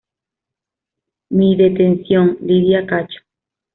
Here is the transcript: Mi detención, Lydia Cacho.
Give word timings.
Mi 1.29 1.55
detención, 1.55 2.39
Lydia 2.41 2.87
Cacho. 2.87 3.19